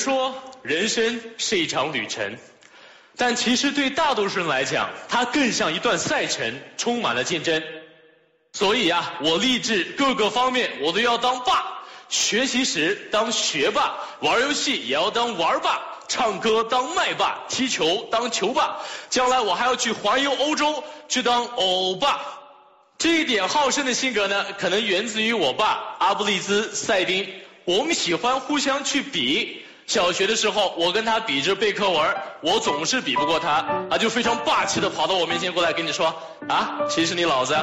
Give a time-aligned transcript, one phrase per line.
[0.00, 2.36] 说，人生是一场旅程，
[3.16, 7.62] 但其实对大多数人来讲，它更像一段赛程，充满了竞争。
[8.52, 22.20] 所以啊，我立志各个方面我都要当霸，学习时当学霸，玩游戏也要当玩霸，唱歌当麦霸，踢球当球霸，将来我还要去环游欧洲，去当欧巴。
[22.98, 27.28] 这一点好胜的性格呢，可能源自于我爸阿布利兹赛丁。
[27.64, 29.64] 我们喜欢互相去比。
[29.90, 36.14] 小学的时候，我跟他比着背课文，我总是比不过他，啊，就非常霸气的跑到我面前过来跟你说，
[36.48, 37.56] 啊，谁是你老子？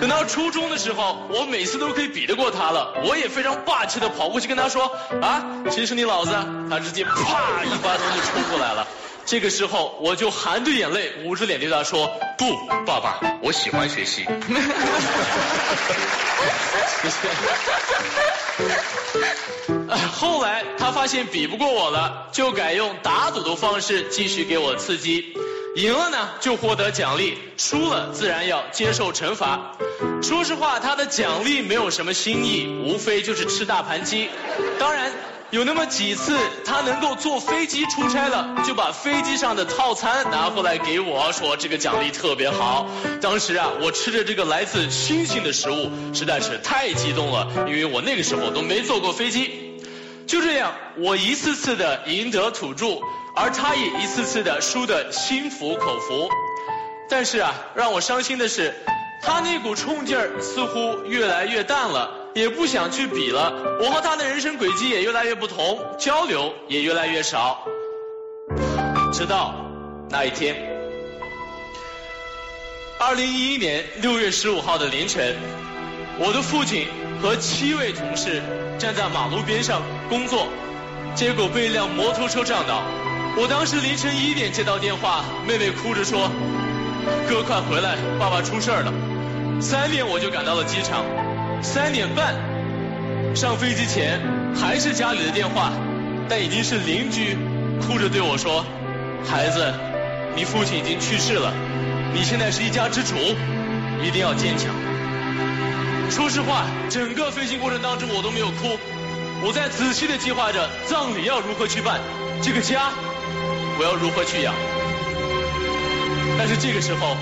[0.00, 4.90] 等到初中的时候，我每次都可以比得过他了，我也非常霸气的跑过去跟他说，
[5.22, 6.32] 啊，谁是你老子？
[6.68, 8.88] 他直接啪一巴掌就冲过来了。
[9.24, 14.24] 这个时候，我就含着眼泪，捂着脸对他说，不，爸爸，我喜欢学习。
[14.24, 14.30] 谢
[17.08, 17.28] 谢。
[20.78, 25.36] 他发现比不过我了，就改用打赌的方式继续给我刺激。
[25.76, 29.76] 赢了呢就获得奖励，输了自然要接受惩罚。
[30.22, 34.28] 说实话，他的奖励没有什么新意，无非就是吃大盘鸡。
[34.78, 35.12] 当然。
[35.50, 42.90] 有那么几次，他能够坐飞机出差了，就把飞机上的套餐拿回来给我，说这个奖励特别好。
[43.20, 49.63] 当时啊，我吃着这个来自星星的食物，实在是太激动了，因为我那个时候都没坐过飞机。
[50.26, 52.98] 就这样，我一次次的赢得土著，
[53.36, 56.28] 而他也一次次的输得心服口服。
[57.08, 58.74] 但是啊，让我伤心的是，
[59.22, 62.20] 他那股冲劲儿似乎越来越淡了。
[62.34, 67.64] 也不想去比了，我和他的人生轨迹也越来越不同，交流也越来越少。
[69.12, 69.54] 直到
[70.10, 70.56] 那一天，
[72.98, 75.36] 二零一一年六月十五号的凌晨，
[76.16, 76.86] 我的父亲
[77.20, 78.40] 和七位同事
[78.78, 80.46] 站在马路边上工作，
[81.16, 82.82] 结果被一辆摩托车撞倒。
[83.36, 86.30] 我当时凌晨一点接到电话，妹妹哭着说
[87.28, 88.92] ：“哥，快回来，爸爸出事儿了。”
[89.60, 91.04] 三点我就赶到了机场。
[91.60, 92.34] 三点半
[93.34, 94.20] 上飞机前
[94.54, 95.72] 还是家里的电话，
[96.28, 97.36] 但已经是邻居
[97.80, 98.64] 哭着对我说
[99.26, 99.74] ：“孩子，
[100.36, 101.52] 你父亲已经去世了，
[102.14, 103.16] 你现在是一家之主，
[104.00, 104.70] 一定要坚强。”
[106.10, 108.78] 说实话，整个飞行过程当中我都没有哭，
[109.42, 112.00] 我在仔细的计划着葬礼要如何去办，
[112.40, 112.90] 这个家
[113.78, 114.54] 我要如何去养。
[116.38, 117.16] 但是这个时候，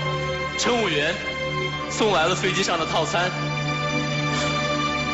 [0.57, 1.13] 乘务员
[1.89, 3.31] 送来了飞机上的套餐。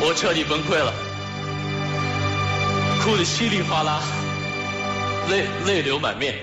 [0.02, 0.92] 我彻底崩溃了，
[3.02, 4.00] 哭得稀里哗啦，
[5.30, 6.34] 泪泪流满面，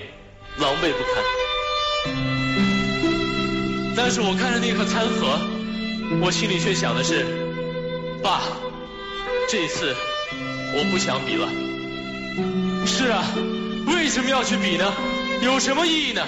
[0.60, 1.24] 狼狈不堪。
[3.96, 5.40] 但是我看着那盒餐盒，
[6.22, 7.26] 我心里却想的是，
[8.24, 8.42] 爸，
[9.50, 9.96] 这次
[10.74, 11.48] 我不想比了。
[12.86, 13.24] 是啊，
[13.88, 14.94] 为什么要去比呢？
[15.42, 16.26] 有什么意义呢？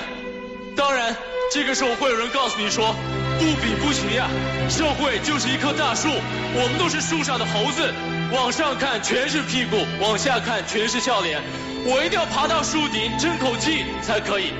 [0.75, 1.15] 当然，
[1.51, 2.95] 这个时候会有人告诉你说。
[3.39, 4.27] 不比不行呀！
[4.69, 7.93] 社会就是一棵大树，我们都是树上的猴子。
[8.33, 11.41] 往上看全是屁股，往下看全是笑脸。
[11.85, 14.51] 我一定要爬到树顶争口气才可以。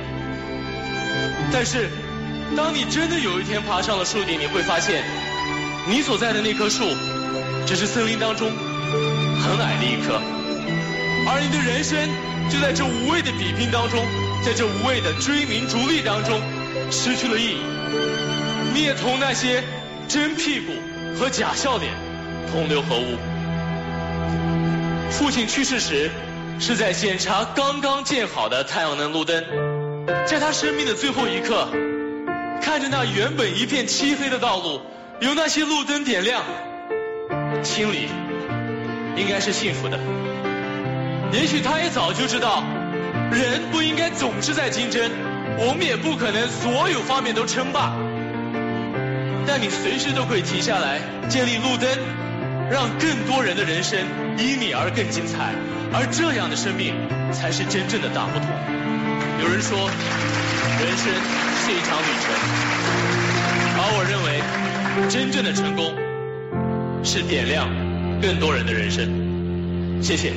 [1.52, 1.90] 但是，
[2.58, 5.04] 当你真的有一天爬上了树顶，你会发现，
[5.88, 6.84] 你所在的那棵树，
[7.66, 10.20] 只是森林当中很矮的一棵，
[11.28, 11.98] 而你的人生
[12.50, 14.04] 就在这无谓的比拼当中，
[14.44, 16.42] 在这无谓的追名逐利当中，
[16.92, 17.58] 失去了意义。
[18.74, 19.64] 你也同那些
[20.08, 20.74] 真屁股
[21.20, 21.92] 和假笑脸
[22.52, 23.18] 同流合污。
[25.12, 26.10] 父亲去世时，
[26.60, 29.44] 是在检查刚刚建好的太阳能路灯，
[30.28, 31.68] 在他生命的最后一刻，
[32.62, 34.82] 看着那原本一片漆黑的道路，
[35.20, 36.44] 有那些路灯点亮，
[37.64, 38.08] 心里
[39.16, 40.00] 应该是幸福的。
[41.32, 42.64] 也许他也早就知道，
[43.32, 45.10] 人不应该总是在竞争，
[45.58, 47.94] 我们也不可能所有方面都称霸。
[49.48, 51.90] 但你随时都可以停下来，建立路灯，
[52.70, 54.00] 让更多人的人生
[54.38, 55.54] 因你而更精彩，
[55.92, 56.94] 而这样的生命
[57.32, 58.79] 才是真正的大不同。
[59.42, 61.14] 有人说，人生
[61.64, 62.34] 是一场旅程，
[63.78, 64.42] 而我认为，
[65.10, 65.96] 真正的成功
[67.06, 67.70] 是点亮
[68.22, 70.02] 更多人的人生。
[70.04, 70.34] 谢谢。